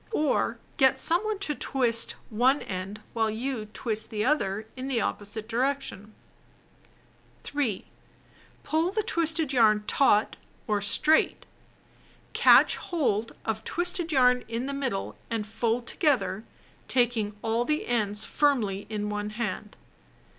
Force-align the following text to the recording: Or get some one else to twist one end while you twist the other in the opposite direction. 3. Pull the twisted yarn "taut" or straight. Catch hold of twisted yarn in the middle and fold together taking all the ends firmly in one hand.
Or 0.13 0.57
get 0.77 0.97
some 0.97 1.23
one 1.23 1.35
else 1.35 1.45
to 1.45 1.53
twist 1.53 2.15
one 2.31 2.63
end 2.63 3.01
while 3.13 3.29
you 3.29 3.67
twist 3.67 4.09
the 4.09 4.25
other 4.25 4.65
in 4.75 4.87
the 4.87 4.99
opposite 4.99 5.47
direction. 5.47 6.15
3. 7.43 7.85
Pull 8.63 8.89
the 8.91 9.03
twisted 9.03 9.53
yarn 9.53 9.83
"taut" 9.85 10.37
or 10.65 10.81
straight. 10.81 11.45
Catch 12.33 12.77
hold 12.77 13.35
of 13.45 13.63
twisted 13.63 14.11
yarn 14.11 14.43
in 14.47 14.65
the 14.65 14.73
middle 14.73 15.15
and 15.29 15.45
fold 15.45 15.85
together 15.85 16.45
taking 16.87 17.37
all 17.43 17.63
the 17.63 17.85
ends 17.85 18.25
firmly 18.25 18.87
in 18.89 19.07
one 19.07 19.29
hand. 19.29 19.77